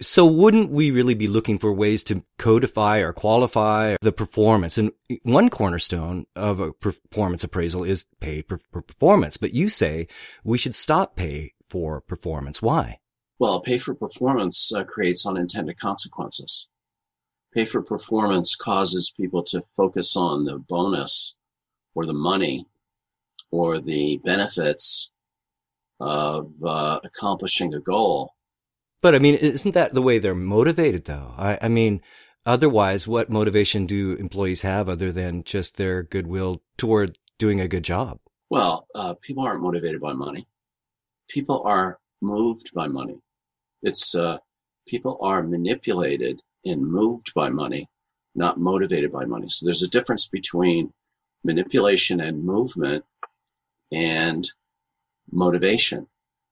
So 0.00 0.26
wouldn't 0.26 0.70
we 0.70 0.90
really 0.90 1.14
be 1.14 1.28
looking 1.28 1.58
for 1.58 1.72
ways 1.72 2.02
to 2.04 2.24
codify 2.36 2.98
or 2.98 3.12
qualify 3.12 3.96
the 4.00 4.12
performance? 4.12 4.76
And 4.76 4.90
one 5.22 5.50
cornerstone 5.50 6.26
of 6.34 6.58
a 6.58 6.72
performance 6.72 7.44
appraisal 7.44 7.84
is 7.84 8.06
pay 8.20 8.42
per 8.42 8.58
performance. 8.58 9.36
But 9.36 9.54
you 9.54 9.68
say 9.68 10.08
we 10.42 10.58
should 10.58 10.74
stop 10.74 11.14
pay 11.14 11.52
for 11.66 12.00
performance. 12.00 12.60
Why? 12.60 12.98
Well, 13.38 13.60
pay 13.60 13.78
for 13.78 13.94
performance 13.94 14.72
uh, 14.74 14.84
creates 14.84 15.26
unintended 15.26 15.78
consequences. 15.78 16.68
Pay 17.52 17.64
for 17.64 17.82
performance 17.82 18.56
causes 18.56 19.14
people 19.16 19.44
to 19.44 19.60
focus 19.60 20.16
on 20.16 20.44
the 20.44 20.58
bonus 20.58 21.38
or 21.94 22.04
the 22.04 22.12
money 22.12 22.66
or 23.52 23.78
the 23.78 24.20
benefits 24.24 25.12
of 26.00 26.48
uh, 26.64 26.98
accomplishing 27.04 27.72
a 27.74 27.80
goal. 27.80 28.34
But 29.04 29.14
I 29.14 29.20
mean, 29.20 29.34
isn't 29.34 29.74
that 29.74 29.94
the 29.94 30.02
way 30.02 30.18
they're 30.18 30.34
motivated 30.34 31.04
though? 31.04 31.34
I, 31.38 31.58
I 31.62 31.68
mean, 31.68 32.00
otherwise, 32.44 33.06
what 33.06 33.30
motivation 33.30 33.86
do 33.86 34.14
employees 34.14 34.62
have 34.62 34.88
other 34.88 35.12
than 35.12 35.44
just 35.44 35.76
their 35.76 36.02
goodwill 36.02 36.62
toward 36.76 37.18
doing 37.38 37.60
a 37.60 37.68
good 37.68 37.84
job? 37.84 38.18
Well, 38.50 38.88
uh, 38.94 39.14
people 39.20 39.44
aren't 39.44 39.62
motivated 39.62 40.00
by 40.00 40.14
money 40.14 40.48
people 41.28 41.62
are 41.64 41.98
moved 42.20 42.72
by 42.74 42.88
money. 42.88 43.18
It's 43.82 44.14
uh, 44.14 44.38
people 44.86 45.18
are 45.20 45.42
manipulated 45.42 46.40
and 46.64 46.82
moved 46.82 47.32
by 47.34 47.50
money, 47.50 47.88
not 48.34 48.58
motivated 48.58 49.12
by 49.12 49.24
money. 49.24 49.48
So 49.48 49.66
there's 49.66 49.82
a 49.82 49.90
difference 49.90 50.28
between 50.28 50.92
manipulation 51.42 52.20
and 52.20 52.44
movement 52.44 53.04
and 53.92 54.48
motivation. 55.30 56.06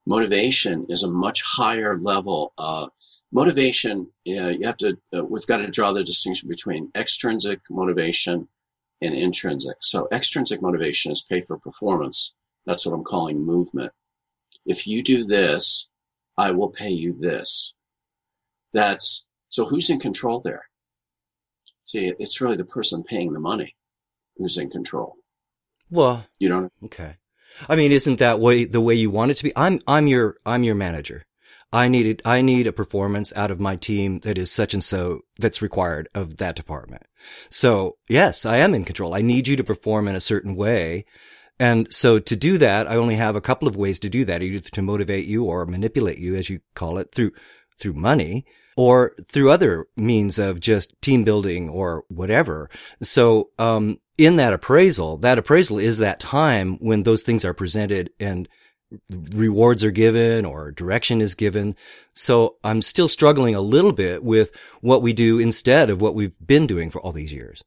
Motivation 0.06 0.87
is 0.88 1.02
a 1.02 1.12
much 1.12 1.42
higher 1.42 1.99
level. 1.99 2.52
Uh, 2.59 2.88
motivation, 3.30 4.09
you, 4.25 4.49
you 4.49 4.66
have 4.66 4.76
to, 4.78 4.99
uh, 5.16 5.25
we've 5.25 5.47
got 5.47 5.59
to 5.59 5.68
draw 5.68 5.92
the 5.92 6.04
distinction 6.04 6.49
between 6.49 6.90
extrinsic 6.94 7.61
motivation 7.71 8.49
and 9.00 9.14
intrinsic. 9.14 9.76
So 9.80 10.09
extrinsic 10.12 10.62
motivation 10.62 11.12
is 11.12 11.23
pay 11.23 11.40
for 11.40 11.59
performance. 11.59 12.35
That's 12.66 12.87
what 12.87 12.94
I'm 12.94 13.04
calling 13.04 13.44
movement 13.44 13.92
if 14.64 14.87
you 14.87 15.02
do 15.02 15.25
this, 15.25 15.90
I 16.37 16.50
will 16.52 16.71
pay 16.71 16.90
you 16.90 17.14
this. 17.18 17.75
That's 18.73 19.28
so 19.49 19.66
who's 19.66 19.90
in 19.90 20.00
control 20.00 20.40
there? 20.40 20.68
See, 21.85 22.12
it's 22.18 22.40
really 22.40 22.56
the 22.56 22.64
person 22.64 23.02
paying 23.02 23.32
the 23.32 23.40
money 23.40 23.76
who's 24.37 24.56
in 24.56 24.71
control. 24.71 25.16
Well, 25.90 26.26
you 26.38 26.49
don't. 26.49 26.73
Okay. 26.85 27.16
I 27.68 27.76
mean, 27.76 27.92
isn't 27.92 28.18
that 28.18 28.40
way 28.40 28.64
the 28.64 28.80
way 28.80 28.94
you 28.94 29.11
want 29.11 29.30
it 29.30 29.37
to 29.38 29.44
be? 29.44 29.52
I'm 29.56 29.80
I'm 29.87 30.06
your 30.06 30.37
I'm 30.44 30.62
your 30.62 30.75
manager. 30.75 31.25
I 31.73 31.88
needed 31.88 32.21
I 32.25 32.42
need 32.42 32.66
a 32.66 32.73
performance 32.73 33.32
out 33.35 33.50
of 33.50 33.61
my 33.61 33.76
team 33.76 34.21
that 34.21 34.37
is 34.37 34.50
such 34.50 34.75
and 34.75 34.85
so 34.85 35.23
that's 35.38 35.62
required 35.62 36.09
of 36.14 36.37
that 36.38 36.56
department. 36.56 37.04
So 37.49 37.97
yes, 38.09 38.44
I 38.44 38.59
am 38.59 38.75
in 38.75 38.85
control. 38.85 39.14
I 39.14 39.23
need 39.23 39.49
you 39.49 39.56
to 39.56 39.64
perform 39.64 40.09
in 40.09 40.14
a 40.14 40.21
certain 40.21 40.54
way 40.54 41.06
and 41.62 41.92
so 41.92 42.18
to 42.18 42.35
do 42.35 42.59
that, 42.59 42.90
I 42.90 42.97
only 42.97 43.14
have 43.14 43.37
a 43.37 43.40
couple 43.40 43.68
of 43.68 43.76
ways 43.76 44.00
to 44.00 44.11
do 44.11 44.25
that, 44.25 44.42
either 44.42 44.68
to 44.71 44.82
motivate 44.82 45.26
you 45.26 45.44
or 45.44 45.64
manipulate 45.64 46.18
you, 46.18 46.35
as 46.35 46.50
you 46.50 46.59
call 46.75 46.99
it, 46.99 47.12
through, 47.12 47.30
through 47.78 47.92
money 47.92 48.44
or 48.76 49.14
through 49.24 49.50
other 49.50 49.86
means 49.96 50.38
of 50.38 50.60
just 50.60 51.00
team 51.02 51.24
building 51.24 51.68
or 51.68 52.04
whatever. 52.08 52.70
So, 53.02 53.50
um, 53.58 53.98
in 54.18 54.36
that 54.36 54.52
appraisal, 54.52 55.16
that 55.18 55.38
appraisal 55.38 55.78
is 55.78 55.98
that 55.98 56.20
time 56.20 56.76
when 56.78 57.02
those 57.02 57.22
things 57.22 57.44
are 57.44 57.54
presented 57.54 58.10
and 58.20 58.48
rewards 59.10 59.84
are 59.84 59.90
given 59.90 60.44
or 60.44 60.70
direction 60.70 61.20
is 61.20 61.34
given. 61.34 61.74
So 62.14 62.56
I'm 62.62 62.82
still 62.82 63.08
struggling 63.08 63.54
a 63.54 63.60
little 63.60 63.92
bit 63.92 64.22
with 64.22 64.52
what 64.80 65.02
we 65.02 65.12
do 65.12 65.38
instead 65.38 65.90
of 65.90 66.00
what 66.00 66.14
we've 66.14 66.36
been 66.44 66.66
doing 66.66 66.90
for 66.90 67.00
all 67.00 67.12
these 67.12 67.32
years. 67.32 67.62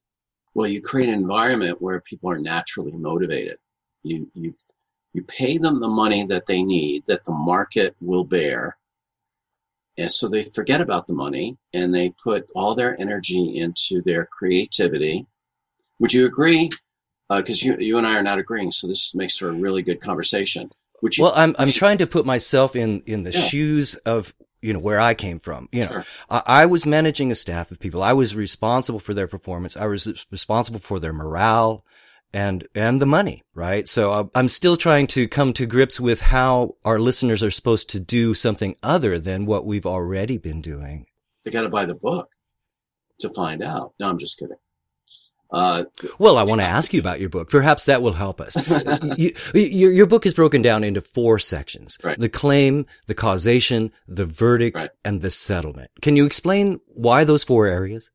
Well, 0.53 0.67
you 0.67 0.81
create 0.81 1.09
an 1.09 1.15
environment 1.15 1.81
where 1.81 1.99
people 2.01 2.29
are 2.29 2.39
naturally 2.39 2.93
motivated. 2.93 3.57
You, 4.03 4.29
you, 4.33 4.53
you 5.13 5.23
pay 5.23 5.57
them 5.57 5.79
the 5.79 5.87
money 5.87 6.25
that 6.27 6.45
they 6.45 6.63
need, 6.63 7.03
that 7.07 7.25
the 7.25 7.33
market 7.33 7.95
will 7.99 8.23
bear. 8.23 8.77
And 9.97 10.11
so 10.11 10.27
they 10.27 10.43
forget 10.43 10.81
about 10.81 11.07
the 11.07 11.13
money 11.13 11.57
and 11.73 11.93
they 11.93 12.13
put 12.21 12.47
all 12.55 12.75
their 12.75 12.99
energy 12.99 13.57
into 13.57 14.01
their 14.01 14.25
creativity. 14.25 15.25
Would 15.99 16.13
you 16.13 16.25
agree? 16.25 16.69
Because 17.29 17.63
uh, 17.63 17.67
you, 17.67 17.77
you 17.79 17.97
and 17.97 18.05
I 18.05 18.17
are 18.17 18.23
not 18.23 18.39
agreeing, 18.39 18.71
so 18.71 18.87
this 18.87 19.15
makes 19.15 19.37
for 19.37 19.49
a 19.49 19.53
really 19.53 19.81
good 19.81 20.01
conversation. 20.01 20.69
Would 21.01 21.17
you? 21.17 21.23
Well, 21.23 21.33
I'm 21.35 21.55
I'm 21.57 21.71
trying 21.71 21.97
to 21.99 22.07
put 22.07 22.25
myself 22.25 22.75
in 22.75 23.01
in 23.07 23.23
the 23.23 23.31
yeah. 23.31 23.39
shoes 23.39 23.95
of 24.05 24.33
you 24.61 24.73
know, 24.73 24.79
where 24.79 24.99
I 24.99 25.13
came 25.13 25.39
from. 25.39 25.69
You 25.71 25.81
know, 25.81 25.87
sure. 25.87 26.05
I, 26.27 26.41
I, 26.45 26.65
was 26.65 26.87
managing 26.87 27.31
a 27.31 27.35
staff 27.35 27.69
of 27.69 27.79
people. 27.79 28.01
I 28.01 28.13
was 28.13 28.35
responsible 28.35 28.97
for 28.97 29.13
their 29.13 29.27
performance. 29.27 29.77
I 29.77 29.85
was 29.85 30.25
responsible 30.31 30.79
for 30.79 30.99
their 30.99 31.13
morale 31.13 31.85
and 32.35 32.67
and 32.75 33.01
the 33.01 33.05
money, 33.05 33.43
right? 33.53 33.87
So 33.87 34.11
uh, 34.11 34.23
I'm 34.35 34.49
still 34.49 34.75
trying 34.75 35.07
to 35.07 35.27
come 35.27 35.53
to 35.53 35.65
grips 35.65 35.99
with 35.99 36.19
how 36.19 36.75
our 36.83 36.99
listeners 36.99 37.41
are 37.41 37.49
supposed 37.49 37.89
to 37.91 37.99
do 37.99 38.33
something 38.33 38.75
other 38.83 39.17
than 39.17 39.45
what 39.45 39.65
we've 39.65 39.85
already 39.85 40.37
been 40.37 40.61
doing. 40.61 41.05
They 41.43 41.51
got 41.51 41.61
to 41.61 41.69
buy 41.69 41.85
the 41.85 41.95
book 41.95 42.29
to 43.19 43.29
find 43.29 43.63
out. 43.63 43.93
No, 43.99 44.09
I'm 44.09 44.19
just 44.19 44.37
kidding. 44.37 44.57
Uh, 45.49 45.85
well, 46.19 46.37
I 46.37 46.43
want 46.43 46.59
to 46.59 46.67
ask 46.67 46.93
you 46.93 46.99
about 46.99 47.21
your 47.21 47.29
book. 47.29 47.49
Perhaps 47.49 47.85
that 47.85 48.01
will 48.01 48.13
help 48.13 48.41
us. 48.41 48.57
you, 49.17 49.33
your, 49.53 49.91
your, 49.91 50.05
book 50.05 50.25
is 50.25 50.33
broken 50.33 50.61
down 50.61 50.83
into 50.83 50.99
four 50.99 51.39
sections. 51.39 51.97
Right. 52.03 52.19
The 52.19 52.27
claim, 52.27 52.85
the 53.05 53.13
causation, 53.13 53.93
the 54.07 54.25
verdict, 54.25 54.75
right. 54.75 54.89
and 55.05 55.21
the 55.21 55.29
settlement. 55.29 55.91
Can 56.01 56.17
you 56.17 56.25
explain 56.25 56.81
why 56.87 57.23
those 57.23 57.45
four 57.45 57.67
areas? 57.67 58.11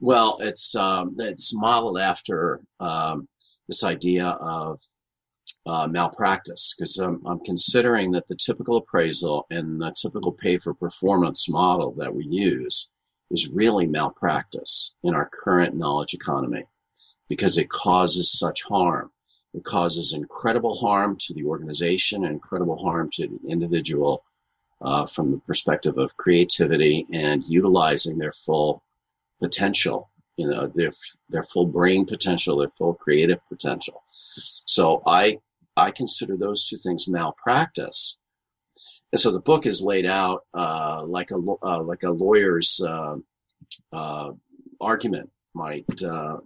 Well, 0.00 0.38
it's 0.40 0.74
um, 0.74 1.16
it's 1.18 1.54
modeled 1.54 1.98
after 1.98 2.60
um, 2.80 3.28
this 3.68 3.84
idea 3.84 4.26
of 4.26 4.80
uh, 5.66 5.86
malpractice 5.86 6.74
because 6.76 6.98
I'm, 6.98 7.22
I'm 7.26 7.40
considering 7.40 8.10
that 8.12 8.26
the 8.28 8.36
typical 8.36 8.76
appraisal 8.76 9.46
and 9.50 9.80
the 9.80 9.92
typical 9.92 10.32
pay 10.32 10.58
for 10.58 10.74
performance 10.74 11.48
model 11.48 11.92
that 11.98 12.14
we 12.14 12.26
use 12.26 12.92
is 13.30 13.50
really 13.52 13.86
malpractice 13.86 14.94
in 15.02 15.14
our 15.14 15.30
current 15.32 15.74
knowledge 15.74 16.14
economy 16.14 16.64
because 17.28 17.56
it 17.56 17.70
causes 17.70 18.30
such 18.30 18.62
harm. 18.64 19.10
It 19.54 19.64
causes 19.64 20.12
incredible 20.12 20.76
harm 20.76 21.16
to 21.20 21.34
the 21.34 21.44
organization 21.44 22.24
and 22.24 22.32
incredible 22.32 22.82
harm 22.82 23.10
to 23.14 23.28
the 23.28 23.38
individual 23.48 24.24
uh, 24.80 25.06
from 25.06 25.30
the 25.30 25.38
perspective 25.38 25.96
of 25.96 26.16
creativity 26.16 27.06
and 27.12 27.44
utilizing 27.46 28.18
their 28.18 28.32
full 28.32 28.82
potential, 29.42 30.10
you 30.36 30.48
know, 30.48 30.66
their 30.68 30.92
their 31.28 31.42
full 31.42 31.66
brain 31.66 32.06
potential, 32.06 32.58
their 32.58 32.70
full 32.70 32.94
creative 32.94 33.40
potential. 33.48 34.02
So 34.08 35.02
I 35.06 35.40
I 35.76 35.90
consider 35.90 36.36
those 36.36 36.68
two 36.68 36.76
things 36.76 37.08
malpractice. 37.08 38.18
And 39.12 39.20
so 39.20 39.30
the 39.30 39.40
book 39.40 39.66
is 39.66 39.82
laid 39.82 40.06
out 40.06 40.44
uh, 40.54 41.04
like 41.06 41.30
a 41.30 41.36
uh, 41.62 41.82
like 41.82 42.02
a 42.02 42.10
lawyer's 42.10 42.80
uh, 42.80 43.16
uh 43.92 44.32
argument 44.80 45.30
might 45.54 46.02
uh, 46.02 46.38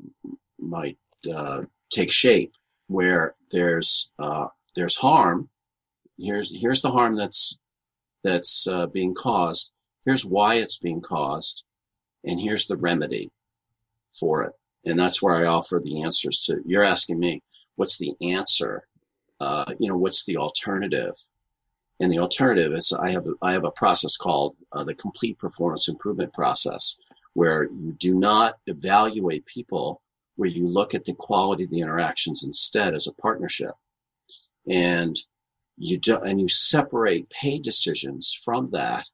might 0.59 0.99
uh, 1.33 1.63
take 1.91 2.11
shape, 2.11 2.55
where 2.89 3.35
there's 3.53 4.13
there's 4.75 4.97
harm. 4.97 5.49
Here's 6.19 6.51
here's 6.61 6.83
the 6.83 6.91
harm 6.91 7.15
that's 7.15 7.61
that's 8.25 8.67
being 8.93 9.15
caused. 9.15 9.73
Here's 10.05 10.25
why 10.25 10.55
it's 10.57 10.79
being 10.79 11.01
caused, 11.01 11.65
and 12.27 12.41
here's 12.41 12.67
the 12.67 12.77
remedy 12.77 13.31
for 14.13 14.43
it. 14.43 14.53
And 14.85 14.99
that's 14.99 15.23
where 15.23 15.35
I 15.35 15.45
offer 15.45 15.81
the 15.83 16.03
answers 16.03 16.41
to. 16.47 16.61
You're 16.67 16.83
asking 16.83 17.19
me, 17.19 17.43
what's 17.77 17.99
the 17.99 18.15
answer? 18.21 18.87
Uh, 19.41 19.73
you 19.79 19.89
know, 19.89 19.97
what's 19.97 20.25
the 20.25 20.37
alternative? 20.37 21.15
And 22.01 22.13
the 22.13 22.19
alternative 22.19 22.73
is 22.73 22.93
I 22.93 23.11
have 23.11 23.27
I 23.41 23.53
have 23.53 23.65
a 23.65 23.71
process 23.71 24.17
called 24.17 24.57
uh, 24.73 24.85
the 24.85 24.95
complete 24.95 25.39
performance 25.39 25.89
improvement 25.89 26.33
process, 26.35 26.99
where 27.33 27.65
you 27.65 27.97
do 27.99 28.19
not 28.19 28.57
evaluate 28.67 29.47
people, 29.47 30.03
where 30.37 30.49
you 30.49 30.69
look 30.69 30.95
at 30.95 31.05
the 31.05 31.15
quality 31.15 31.65
of 31.65 31.71
the 31.71 31.81
interactions 31.81 32.45
instead 32.45 32.95
as 32.95 33.07
a 33.07 33.15
partnership. 33.15 33.73
And 34.69 35.19
you 35.79 35.99
do, 35.99 36.19
and 36.19 36.41
you 36.41 36.49
separate 36.49 37.31
pay 37.31 37.59
decisions 37.59 38.39
from 38.45 38.71
that 38.73 39.07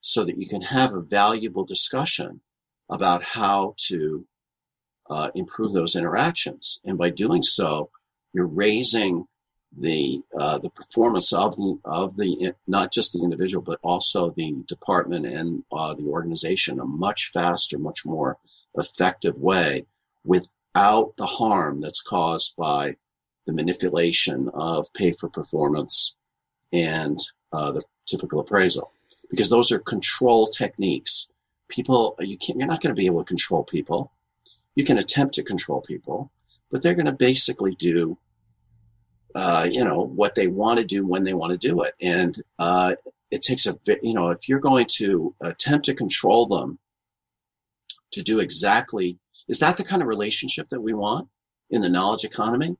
so 0.00 0.24
that 0.24 0.38
you 0.38 0.48
can 0.48 0.62
have 0.62 0.92
a 0.92 1.00
valuable 1.00 1.64
discussion 1.64 2.40
about 2.88 3.22
how 3.22 3.74
to 3.88 4.26
uh, 5.10 5.30
improve 5.34 5.72
those 5.72 5.96
interactions. 5.96 6.80
And 6.84 6.98
by 6.98 7.10
doing 7.10 7.42
so, 7.42 7.90
you're 8.32 8.46
raising 8.46 9.26
the 9.76 10.22
uh, 10.38 10.58
the 10.58 10.70
performance 10.70 11.32
of 11.32 11.56
the 11.56 11.78
of 11.84 12.16
the 12.16 12.54
not 12.66 12.92
just 12.92 13.12
the 13.12 13.22
individual 13.22 13.62
but 13.62 13.80
also 13.82 14.30
the 14.30 14.54
department 14.68 15.26
and 15.26 15.64
uh, 15.72 15.94
the 15.94 16.04
organization 16.04 16.78
a 16.78 16.84
much 16.84 17.30
faster, 17.32 17.78
much 17.78 18.06
more 18.06 18.38
effective 18.76 19.36
way 19.36 19.86
without 20.24 21.16
the 21.16 21.26
harm 21.26 21.80
that's 21.80 22.02
caused 22.02 22.54
by 22.56 22.94
the 23.46 23.52
manipulation 23.52 24.48
of 24.54 24.92
pay 24.94 25.10
for 25.10 25.28
performance 25.28 26.16
and 26.72 27.18
uh, 27.52 27.70
the 27.72 27.82
typical 28.06 28.40
appraisal 28.40 28.92
because 29.30 29.50
those 29.50 29.72
are 29.72 29.78
control 29.78 30.46
techniques. 30.46 31.30
People, 31.68 32.14
you 32.20 32.36
can't, 32.36 32.58
you're 32.58 32.68
not 32.68 32.82
going 32.82 32.94
to 32.94 32.98
be 33.00 33.06
able 33.06 33.24
to 33.24 33.28
control 33.28 33.64
people. 33.64 34.12
You 34.74 34.84
can 34.84 34.98
attempt 34.98 35.34
to 35.34 35.42
control 35.42 35.80
people, 35.80 36.30
but 36.70 36.82
they're 36.82 36.94
going 36.94 37.06
to 37.06 37.12
basically 37.12 37.74
do 37.74 38.18
uh, 39.34 39.68
you 39.70 39.84
know, 39.84 40.00
what 40.00 40.34
they 40.34 40.46
want 40.46 40.78
to 40.78 40.84
do 40.84 41.06
when 41.06 41.24
they 41.24 41.34
want 41.34 41.50
to 41.50 41.68
do 41.68 41.82
it. 41.82 41.94
And 42.00 42.40
uh, 42.58 42.94
it 43.30 43.42
takes 43.42 43.66
a, 43.66 43.74
bit 43.84 43.98
you 44.02 44.14
know, 44.14 44.30
if 44.30 44.48
you're 44.48 44.60
going 44.60 44.86
to 44.96 45.34
attempt 45.40 45.86
to 45.86 45.94
control 45.94 46.46
them 46.46 46.78
to 48.12 48.22
do 48.22 48.38
exactly, 48.38 49.18
is 49.48 49.58
that 49.58 49.76
the 49.76 49.84
kind 49.84 50.02
of 50.02 50.08
relationship 50.08 50.68
that 50.68 50.80
we 50.80 50.94
want 50.94 51.28
in 51.70 51.80
the 51.80 51.88
knowledge 51.88 52.24
economy? 52.24 52.76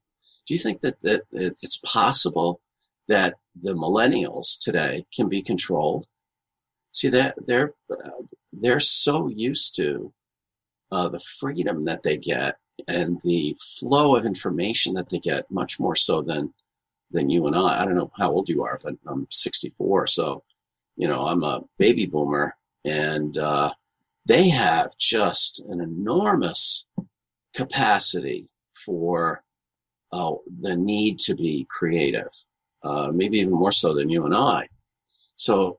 Do 0.47 0.55
you 0.55 0.59
think 0.59 0.81
that, 0.81 1.01
that 1.03 1.23
it's 1.33 1.79
possible 1.79 2.61
that 3.09 3.35
the 3.61 3.75
millennials 3.75 4.59
today 4.61 5.07
can 5.15 5.29
be 5.29 5.43
controlled? 5.43 6.07
See 6.93 7.09
that 7.09 7.35
they're, 7.47 7.75
they're 7.89 8.13
so 8.81 9.29
used 9.29 9.77
to 9.77 10.13
uh, 10.91 11.09
the 11.09 11.21
freedom 11.21 11.85
that 11.85 12.03
they 12.03 12.17
get 12.17 12.57
and 12.89 13.21
the 13.23 13.57
flow 13.61 14.17
of 14.17 14.27
information 14.27 14.95
that 14.95 15.09
they 15.09 15.19
get 15.19 15.51
much 15.51 15.79
more 15.79 15.95
so 15.95 16.23
than 16.23 16.53
than 17.11 17.31
you 17.31 17.47
and 17.47 17.55
I. 17.55 17.81
I 17.81 17.85
don't 17.85 17.95
know 17.95 18.11
how 18.17 18.33
old 18.33 18.49
you 18.49 18.65
are, 18.65 18.81
but 18.83 18.97
I'm 19.07 19.27
64, 19.31 20.09
so 20.09 20.43
you 20.97 21.07
know 21.07 21.27
I'm 21.27 21.45
a 21.45 21.63
baby 21.79 22.07
boomer, 22.07 22.57
and 22.85 23.37
uh, 23.39 23.71
they 24.27 24.49
have 24.49 24.97
just 24.99 25.61
an 25.69 25.81
enormous 25.81 26.89
capacity 27.55 28.49
for 28.73 29.45
uh, 30.13 30.33
the 30.61 30.77
need 30.77 31.19
to 31.21 31.35
be 31.35 31.67
creative, 31.71 32.31
uh, 32.83 33.11
maybe 33.13 33.39
even 33.39 33.53
more 33.53 33.73
so 33.73 33.95
than 33.95 34.09
you 34.09 34.25
and 34.25 34.35
I. 34.35 34.69
So 35.37 35.79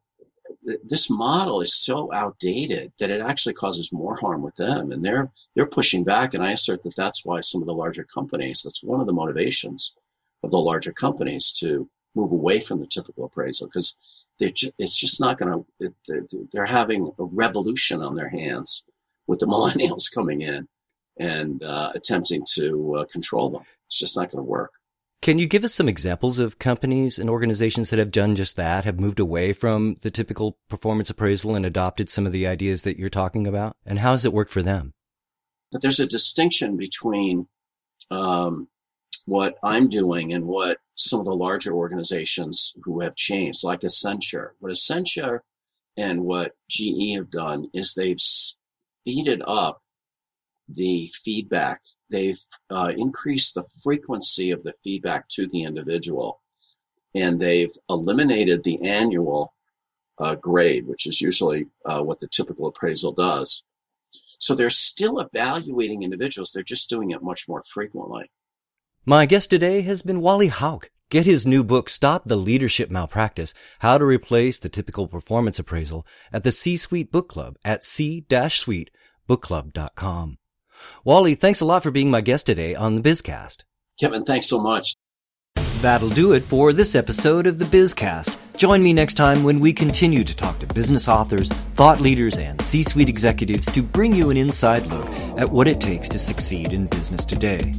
this 0.83 1.09
model 1.09 1.61
is 1.61 1.75
so 1.75 2.11
outdated 2.13 2.91
that 2.99 3.09
it 3.09 3.21
actually 3.21 3.53
causes 3.53 3.93
more 3.93 4.17
harm 4.17 4.41
with 4.41 4.55
them 4.55 4.91
and 4.91 5.03
they're 5.03 5.31
they're 5.55 5.65
pushing 5.65 6.03
back 6.03 6.33
and 6.33 6.43
i 6.43 6.51
assert 6.51 6.83
that 6.83 6.95
that's 6.95 7.25
why 7.25 7.39
some 7.39 7.61
of 7.61 7.67
the 7.67 7.73
larger 7.73 8.03
companies 8.03 8.61
that's 8.63 8.83
one 8.83 8.99
of 8.99 9.07
the 9.07 9.13
motivations 9.13 9.95
of 10.43 10.51
the 10.51 10.57
larger 10.57 10.91
companies 10.91 11.51
to 11.51 11.89
move 12.15 12.31
away 12.31 12.59
from 12.59 12.79
the 12.79 12.87
typical 12.87 13.25
appraisal 13.25 13.67
because 13.67 13.97
ju- 14.39 14.71
it's 14.79 14.99
just 14.99 15.19
not 15.19 15.37
going 15.37 15.65
to 15.79 15.93
they're, 16.07 16.25
they're 16.51 16.65
having 16.65 17.11
a 17.19 17.23
revolution 17.25 18.01
on 18.01 18.15
their 18.15 18.29
hands 18.29 18.83
with 19.27 19.39
the 19.39 19.45
millennials 19.53 20.13
coming 20.13 20.41
in 20.41 20.67
and 21.17 21.63
uh, 21.63 21.91
attempting 21.95 22.43
to 22.53 22.95
uh, 22.95 23.05
control 23.05 23.49
them. 23.49 23.63
It's 23.87 23.99
just 23.99 24.17
not 24.17 24.31
going 24.31 24.43
to 24.43 24.49
work 24.49 24.73
can 25.21 25.39
you 25.39 25.47
give 25.47 25.63
us 25.63 25.73
some 25.73 25.89
examples 25.89 26.39
of 26.39 26.59
companies 26.59 27.17
and 27.17 27.29
organizations 27.29 27.89
that 27.89 27.99
have 27.99 28.11
done 28.11 28.35
just 28.35 28.55
that, 28.55 28.85
have 28.85 28.99
moved 28.99 29.19
away 29.19 29.53
from 29.53 29.95
the 30.01 30.11
typical 30.11 30.57
performance 30.69 31.09
appraisal 31.09 31.55
and 31.55 31.65
adopted 31.65 32.09
some 32.09 32.25
of 32.25 32.31
the 32.31 32.45
ideas 32.45 32.83
that 32.83 32.97
you're 32.97 33.09
talking 33.09 33.47
about? 33.47 33.75
And 33.85 33.99
how 33.99 34.11
has 34.11 34.25
it 34.25 34.33
worked 34.33 34.51
for 34.51 34.61
them? 34.61 34.93
But 35.71 35.81
there's 35.81 35.99
a 35.99 36.07
distinction 36.07 36.77
between 36.77 37.47
um, 38.11 38.67
what 39.25 39.57
I'm 39.63 39.89
doing 39.89 40.31
and 40.31 40.45
what 40.45 40.77
some 40.95 41.19
of 41.19 41.25
the 41.25 41.35
larger 41.35 41.73
organizations 41.73 42.73
who 42.83 43.01
have 43.01 43.15
changed, 43.15 43.63
like 43.63 43.81
Accenture. 43.81 44.51
What 44.59 44.71
Accenture 44.71 45.39
and 45.97 46.21
what 46.21 46.53
GE 46.69 47.15
have 47.15 47.29
done 47.31 47.69
is 47.73 47.93
they've 47.93 48.19
speeded 48.19 49.41
up 49.47 49.81
the 50.67 51.09
feedback. 51.23 51.81
They've 52.09 52.39
uh, 52.69 52.93
increased 52.95 53.55
the 53.55 53.67
frequency 53.83 54.51
of 54.51 54.63
the 54.63 54.73
feedback 54.83 55.27
to 55.29 55.47
the 55.47 55.63
individual, 55.63 56.41
and 57.13 57.39
they've 57.39 57.75
eliminated 57.89 58.63
the 58.63 58.85
annual 58.85 59.53
uh, 60.19 60.35
grade, 60.35 60.87
which 60.87 61.07
is 61.07 61.21
usually 61.21 61.67
uh, 61.85 62.01
what 62.01 62.19
the 62.19 62.27
typical 62.27 62.67
appraisal 62.67 63.11
does. 63.11 63.63
So 64.39 64.53
they're 64.53 64.69
still 64.69 65.19
evaluating 65.19 66.03
individuals. 66.03 66.51
They're 66.51 66.63
just 66.63 66.89
doing 66.89 67.11
it 67.11 67.23
much 67.23 67.47
more 67.47 67.63
frequently. 67.63 68.29
My 69.05 69.25
guest 69.25 69.49
today 69.49 69.81
has 69.81 70.01
been 70.01 70.21
Wally 70.21 70.47
Hauck. 70.47 70.89
Get 71.11 71.27
his 71.27 71.45
new 71.45 71.63
book, 71.63 71.87
Stop 71.89 72.23
the 72.25 72.35
Leadership 72.35 72.89
Malpractice, 72.89 73.53
How 73.79 73.99
to 73.99 74.05
Replace 74.05 74.57
the 74.57 74.69
Typical 74.69 75.07
Performance 75.07 75.59
Appraisal 75.59 76.07
at 76.33 76.43
the 76.43 76.51
C-Suite 76.51 77.11
Book 77.11 77.29
Club 77.29 77.57
at 77.63 77.83
c-suitebookclub.com. 77.83 80.37
Wally, 81.03 81.35
thanks 81.35 81.61
a 81.61 81.65
lot 81.65 81.83
for 81.83 81.91
being 81.91 82.09
my 82.09 82.21
guest 82.21 82.45
today 82.45 82.75
on 82.75 82.95
the 82.95 83.01
Bizcast. 83.01 83.63
Kevin, 83.99 84.23
thanks 84.23 84.47
so 84.47 84.59
much. 84.59 84.95
That'll 85.81 86.09
do 86.09 86.33
it 86.33 86.43
for 86.43 86.73
this 86.73 86.95
episode 86.95 87.47
of 87.47 87.59
the 87.59 87.65
Bizcast. 87.65 88.37
Join 88.57 88.81
me 88.81 88.93
next 88.93 89.15
time 89.15 89.43
when 89.43 89.59
we 89.59 89.73
continue 89.73 90.23
to 90.23 90.35
talk 90.35 90.57
to 90.59 90.67
business 90.67 91.07
authors, 91.07 91.51
thought 91.75 91.99
leaders, 91.99 92.37
and 92.37 92.61
C 92.61 92.83
suite 92.83 93.09
executives 93.09 93.65
to 93.73 93.83
bring 93.83 94.13
you 94.13 94.29
an 94.29 94.37
inside 94.37 94.85
look 94.87 95.07
at 95.37 95.49
what 95.49 95.67
it 95.67 95.81
takes 95.81 96.07
to 96.09 96.17
succeed 96.17 96.73
in 96.73 96.87
business 96.87 97.25
today. 97.25 97.73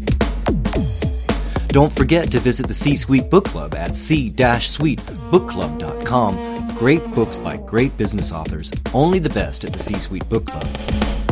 Don't 1.69 1.93
forget 1.93 2.31
to 2.31 2.41
visit 2.41 2.69
the 2.69 2.75
C 2.75 2.97
Suite 2.97 3.29
Book 3.29 3.47
Club 3.47 3.75
at 3.75 3.97
c-suitebookclub.com. 3.97 6.69
Great 6.79 7.05
books 7.13 7.39
by 7.39 7.57
great 7.57 7.97
business 7.99 8.33
authors, 8.33 8.73
only 8.95 9.19
the 9.19 9.31
best 9.31 9.65
at 9.65 9.73
the 9.73 9.79
C 9.79 9.99
Suite 9.99 10.29
Book 10.29 10.47
Club. 10.47 11.26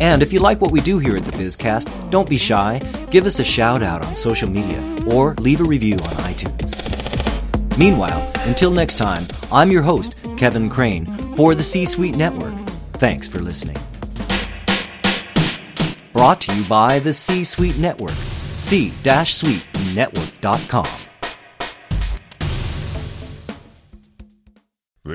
And 0.00 0.22
if 0.22 0.32
you 0.32 0.40
like 0.40 0.60
what 0.60 0.72
we 0.72 0.80
do 0.80 0.98
here 0.98 1.16
at 1.16 1.24
the 1.24 1.32
Bizcast, 1.32 2.10
don't 2.10 2.28
be 2.28 2.36
shy. 2.36 2.80
Give 3.10 3.26
us 3.26 3.38
a 3.38 3.44
shout 3.44 3.82
out 3.82 4.04
on 4.04 4.14
social 4.14 4.48
media 4.48 4.80
or 5.06 5.34
leave 5.34 5.60
a 5.60 5.64
review 5.64 5.96
on 5.96 6.14
iTunes. 6.24 6.74
Meanwhile, 7.78 8.30
until 8.40 8.70
next 8.70 8.96
time, 8.96 9.26
I'm 9.52 9.70
your 9.70 9.82
host, 9.82 10.14
Kevin 10.36 10.68
Crane, 10.70 11.06
for 11.34 11.54
the 11.54 11.62
C 11.62 11.86
Suite 11.86 12.16
Network. 12.16 12.54
Thanks 12.94 13.28
for 13.28 13.38
listening. 13.40 13.76
Brought 16.12 16.40
to 16.42 16.54
you 16.54 16.64
by 16.64 16.98
the 16.98 17.12
C 17.12 17.44
Suite 17.44 17.78
Network, 17.78 18.10
c-suitenetwork.com. 18.10 21.05